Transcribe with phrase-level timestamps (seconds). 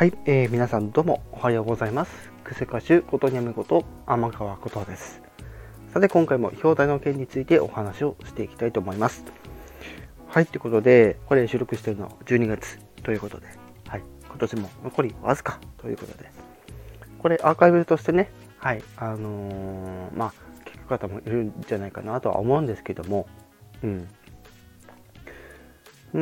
[0.00, 2.32] はい、えー、皆さんどうもおはようございます。
[2.42, 5.20] クセ歌手ことにゃむこと天川ことです。
[5.92, 9.26] さて今回も表題の件についてお話をしていきたいと思います。
[10.26, 13.48] はい、ということで、これ収録してるのは12月ということで、
[13.88, 16.30] はい、今年も残りわずかということで、
[17.18, 20.32] これアーカイブとしてね、はい、あのー、まあ、
[20.64, 23.26] 聞く方もいるんじゃないかなとは思うんですけども、
[23.82, 24.08] うん。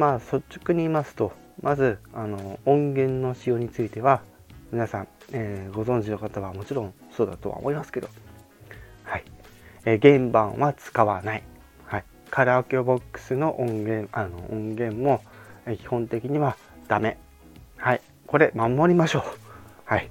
[0.00, 1.30] まあ、率直に言いますと、
[1.62, 4.22] まずあの音源の使用については
[4.72, 8.08] 皆さん、えー、ご存知の方はもちろんそうだとは思いますけど、
[9.04, 9.24] はい。
[9.84, 11.42] えー、原版は使わない、
[11.86, 15.22] はい、カラオケボックスの音源あの音源も、
[15.66, 17.18] えー、基本的にはダメ、
[17.76, 19.22] はい、これ守りましょう、
[19.84, 20.10] はい。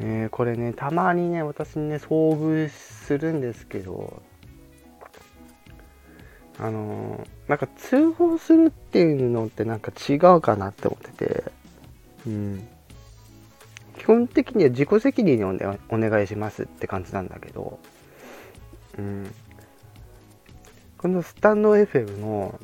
[0.00, 4.22] えー、これねたまにね私にね遭遇するんですけど
[6.58, 11.44] あのなんか通報するっていうのってなんか違うかなって思ってて、
[12.26, 12.68] うん。
[13.98, 17.78] 基本的には自己責任にお願いしますって感じなんだけど、
[18.98, 19.34] うん。
[20.98, 22.58] このスタンド FM の、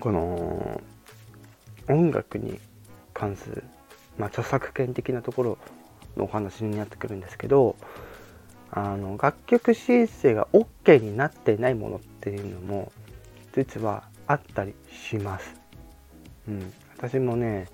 [0.00, 0.80] この、
[1.88, 2.60] 音楽に
[3.12, 3.64] 関する、
[4.18, 5.58] まあ、著作権的なところ
[6.16, 7.76] のお話になってくるんですけど、
[8.74, 12.90] あの楽曲申請が OK になってないものっていうのも
[13.54, 15.54] 実はあったりします。
[16.48, 17.68] うん、私もね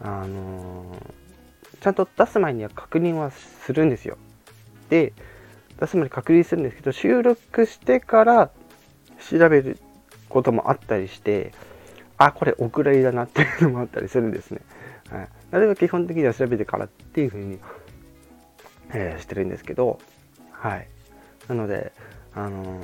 [0.00, 0.84] あの、
[1.80, 4.16] ちゃんと出す前には確認はするんですよ。
[4.88, 5.12] で
[5.78, 8.50] 出す前に確認するんですけど収録してから
[9.30, 9.78] 調べる
[10.30, 11.52] こともあったりして
[12.16, 14.60] あこれお蔵入りだなっていうのもあったりするんですね。
[15.10, 17.58] はい、なるべく基本的には調べてからっていうふうに
[18.92, 19.98] えー、してるんですけど、
[20.50, 20.88] はい。
[21.48, 21.92] なので、
[22.34, 22.82] あのー、も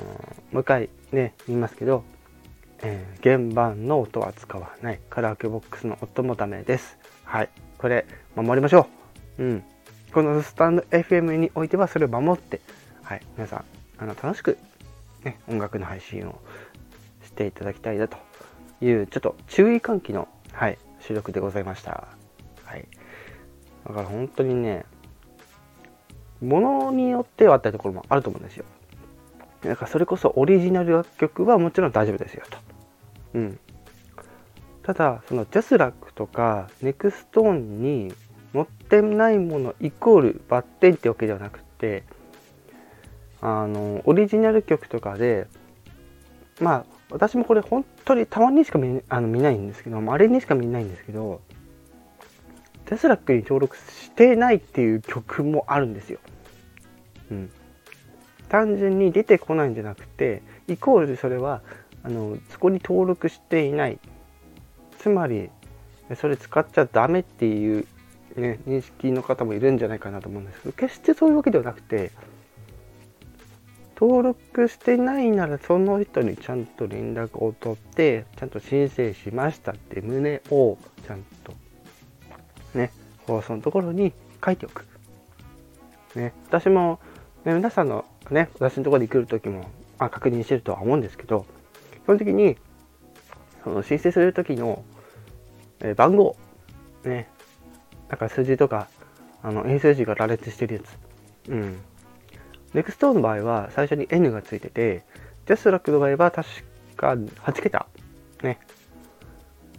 [0.55, 2.05] う一回ね、言いますけど、
[2.83, 5.01] えー、原版の音は使わない。
[5.11, 6.99] カラオケボックスの音もダメです。
[7.25, 7.51] はい。
[7.79, 8.07] これ、
[8.37, 8.87] 守りましょ
[9.39, 9.43] う。
[9.43, 9.65] うん。
[10.13, 12.61] このスタンド FM においてはそれを守って、
[13.03, 13.23] はい。
[13.37, 13.65] 皆さん、
[13.99, 14.59] あの、楽しく、
[15.25, 16.41] ね、音楽の配信を
[17.25, 18.17] していただきたいなと
[18.81, 22.09] いう、ちょっと注意喚起の、はい、収録でございました。
[22.65, 22.87] はい。
[23.87, 24.85] だから本当にね、
[26.41, 28.65] ものによってはあったところもあると思うんですよ。
[29.63, 32.59] だからそれこそオリジナル楽曲はもちろん大丈夫ですよと。
[33.35, 33.59] うん。
[34.83, 38.15] ただ、その JASRAC とか NexTone に
[38.53, 42.05] 載ってないものイコールバッテンってわけではなくて、
[43.41, 45.47] あの、オリジナル曲とかで、
[46.61, 51.41] まあ、私もこれ本当にたまにしか見あの見ないんですけど、あれにしか見ないんですけど、
[52.89, 56.19] ジャスラックに登録してないっていう曲もあるんですよ。
[57.31, 57.51] うん。
[58.49, 61.61] 単純に出てこないんじゃなくて、イコールそれは、
[62.03, 63.99] あの、そこに登録していない。
[64.99, 65.51] つまり、
[66.17, 67.87] それ使っちゃダメっていう、
[68.37, 72.11] ね、認識の方もいるんじゃないかなと思うんですけど、決してそういうわけではなくて、
[74.01, 81.53] 登録してないならその人にちゃんと連絡を取ってちゃんと申請しましたって旨をちゃんと
[82.75, 82.93] ね、
[83.27, 84.13] 放送のところに
[84.45, 84.87] 書いておく。
[86.15, 87.01] ね、私も、
[87.45, 89.61] ね、皆さんのね、私のところに来るときも、
[89.99, 91.47] まあ、確認してるとは思うんですけど、
[92.05, 92.57] 基本的に、
[93.65, 94.85] その申請するときの、
[95.81, 96.37] えー、番号、
[97.05, 97.29] ね、
[98.09, 98.89] なんか数字とか、
[99.43, 101.51] あの、英数字が羅列してるやつ。
[101.51, 101.79] うん。
[102.75, 105.03] NEXT の場合は最初に N がついてて、
[105.47, 106.49] ジャスラックの場合は確
[106.97, 107.87] か8桁、
[108.43, 108.59] ね、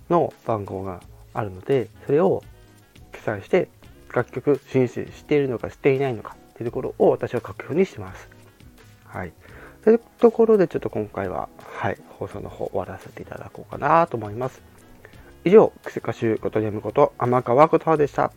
[0.10, 1.02] の番号が
[1.34, 2.44] あるので、それを
[3.38, 3.70] 記載して
[4.14, 8.30] 楽曲申請しているのかしていないのかっていうところを私は書くようにしてます。
[9.06, 9.34] はい。
[9.84, 14.62] というところでちょっと今回は、はい、放送の方終わらせていただこうかなと思います。
[15.46, 18.32] 以上、クセ歌手ことにむこと天川琴葉でした。